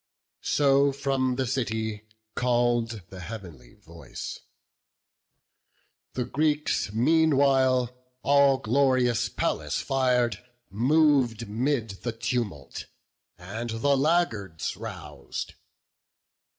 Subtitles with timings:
[0.49, 4.39] So from the city call'd the heav'nly voice;
[6.13, 12.87] The Greeks, meanwhile, all glorious Pallas fir'd, Mov'd 'mid the tumult,
[13.37, 15.53] and the laggards rous'd.